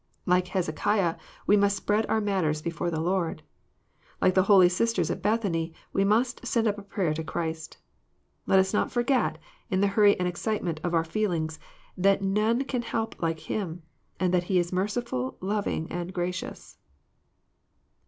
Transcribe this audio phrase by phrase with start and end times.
[0.25, 1.15] Like Hezekiah,
[1.45, 3.43] we must spread our matters before the Loi*d.
[4.19, 7.77] Like the holy sisters at Bethany, we must send up a prayer to Christ.
[8.47, 9.37] Let us not forget,
[9.69, 11.59] in the hurry and excitement of our feel ings,
[11.95, 13.83] that none can help like Him,
[14.19, 16.79] and that He is merciful, loving, and gracious.